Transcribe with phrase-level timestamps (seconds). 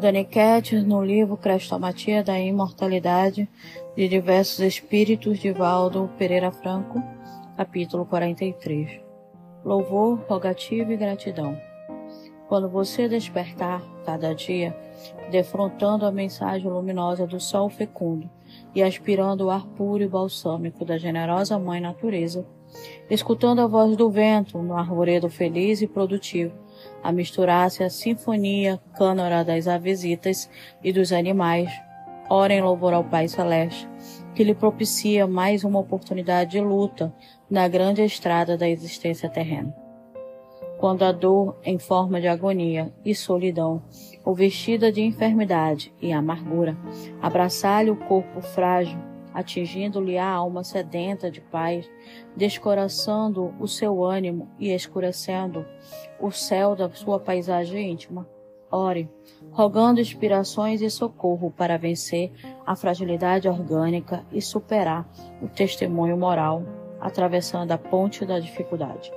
[0.00, 3.48] Daniquete, no livro Crestomatia da Imortalidade
[3.96, 7.02] de Diversos Espíritos de Valdo Pereira Franco,
[7.56, 9.00] capítulo 43.
[9.64, 11.60] Louvor, rogativa e gratidão.
[12.46, 14.72] Quando você despertar cada dia,
[15.32, 18.30] defrontando a mensagem luminosa do sol fecundo
[18.72, 22.46] e aspirando o ar puro e balsâmico da generosa Mãe Natureza,
[23.10, 26.54] escutando a voz do vento no arvoredo feliz e produtivo,
[27.02, 30.50] a misturar-se a sinfonia cânora das avesitas
[30.82, 31.70] e dos animais,
[32.28, 33.88] ora em louvor ao Pai Celeste,
[34.34, 37.12] que lhe propicia mais uma oportunidade de luta
[37.50, 39.74] na grande estrada da existência terrena.
[40.78, 43.82] Quando a dor, em forma de agonia e solidão,
[44.24, 46.76] ou vestida de enfermidade e amargura,
[47.20, 48.98] abraçar-lhe o corpo frágil,
[49.32, 51.88] atingindo-lhe a alma sedenta de paz,
[52.36, 55.64] descoraçando o seu ânimo e escurecendo
[56.20, 58.28] o céu da sua paisagem íntima.
[58.70, 59.08] Ore,
[59.50, 62.30] rogando inspirações e socorro para vencer
[62.66, 65.08] a fragilidade orgânica e superar
[65.40, 66.62] o testemunho moral,
[67.00, 69.10] atravessando a ponte da dificuldade.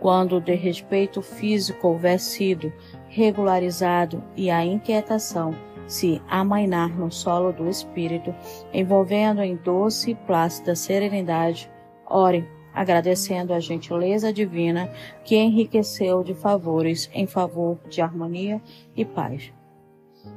[0.00, 2.72] Quando o desrespeito físico houver sido
[3.08, 5.54] regularizado e a inquietação
[5.88, 8.32] se amainar no solo do espírito,
[8.72, 11.68] envolvendo em doce e plácida serenidade,
[12.06, 14.92] ore, agradecendo a gentileza divina
[15.24, 18.62] que enriqueceu de favores em favor de harmonia
[18.94, 19.52] e paz.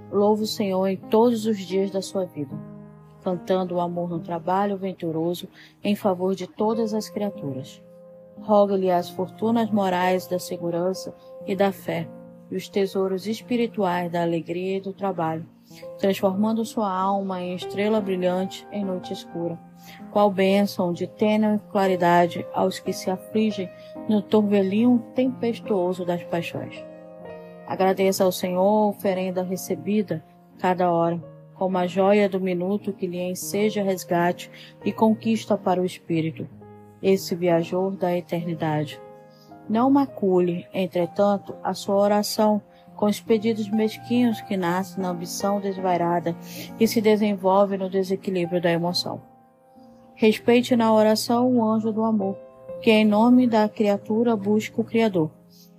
[0.10, 2.58] Louve o Senhor em todos os dias da sua vida,
[3.22, 5.48] cantando o amor no trabalho venturoso
[5.84, 7.84] em favor de todas as criaturas.
[8.40, 11.14] Roga-lhe as fortunas morais da segurança
[11.46, 12.08] e da fé
[12.52, 15.46] e os tesouros espirituais da alegria e do trabalho,
[15.98, 19.58] transformando sua alma em estrela brilhante em noite escura.
[20.12, 23.70] Qual bênção de tênue claridade aos que se afligem
[24.08, 26.84] no turvelinho tempestuoso das paixões.
[27.66, 30.24] Agradeça ao Senhor a oferenda recebida
[30.60, 31.22] cada hora,
[31.56, 34.52] como a joia do minuto que lhe enseja resgate
[34.84, 36.48] e conquista para o espírito,
[37.02, 39.00] esse viajor da eternidade
[39.72, 42.62] não macule, entretanto, a sua oração
[42.94, 46.36] com os pedidos mesquinhos que nascem na ambição desvairada
[46.78, 49.22] e se desenvolve no desequilíbrio da emoção.
[50.14, 52.38] Respeite na oração o anjo do amor,
[52.82, 55.32] que em nome da criatura busca o Criador,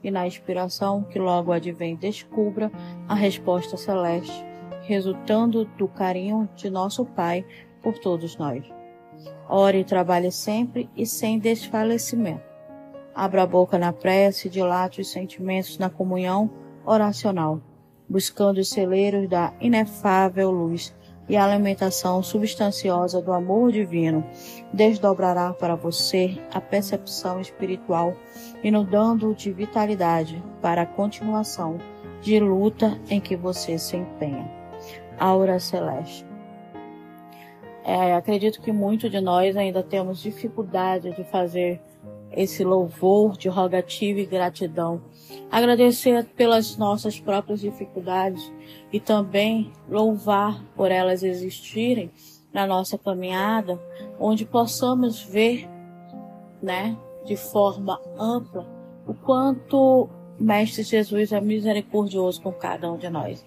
[0.02, 2.72] e na inspiração que logo advém descubra
[3.06, 4.44] a resposta celeste,
[4.84, 7.44] resultando do carinho de nosso Pai
[7.82, 8.64] por todos nós.
[9.48, 12.51] Ore e trabalhe sempre e sem desfalecimento
[13.14, 16.50] Abra a boca na prece, dilate os sentimentos na comunhão
[16.84, 17.60] oracional,
[18.08, 20.94] buscando os celeiros da inefável luz
[21.28, 24.24] e a alimentação substanciosa do amor divino
[24.72, 28.14] desdobrará para você a percepção espiritual,
[28.62, 31.78] inundando de vitalidade para a continuação
[32.20, 34.50] de luta em que você se empenha.
[35.18, 36.26] Aura Celeste.
[37.84, 41.80] É, acredito que muitos de nós ainda temos dificuldade de fazer
[42.34, 45.02] esse louvor de rogativa e gratidão.
[45.50, 48.52] Agradecer pelas nossas próprias dificuldades
[48.92, 52.10] e também louvar por elas existirem
[52.52, 53.80] na nossa caminhada,
[54.18, 55.68] onde possamos ver,
[56.62, 58.66] né, de forma ampla,
[59.06, 63.46] o quanto Mestre Jesus é misericordioso com cada um de nós.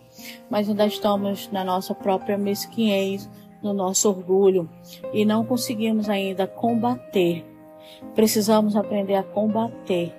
[0.50, 3.30] Mas ainda estamos na nossa própria mesquinhez,
[3.62, 4.70] no nosso orgulho
[5.12, 7.44] e não conseguimos ainda combater
[8.14, 10.14] Precisamos aprender a combater,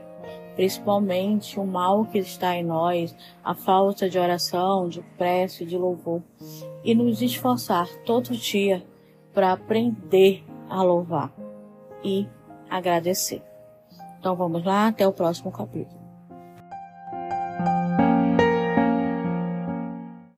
[0.55, 6.23] principalmente o mal que está em nós, a falta de oração, de prece, de louvor,
[6.85, 8.85] e nos esforçar todo dia
[9.33, 11.33] para aprender a louvar
[12.03, 12.27] e
[12.69, 13.43] agradecer.
[14.19, 15.96] Então vamos lá, até o próximo capítulo.